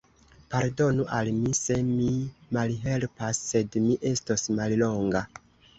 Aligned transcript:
Pardonu 0.53 1.05
al 1.17 1.29
mi, 1.35 1.51
se 1.59 1.77
mi 1.91 2.09
malhelpas; 2.59 3.45
sed 3.53 3.81
mi 3.87 4.03
estos 4.15 4.53
mallonga. 4.61 5.29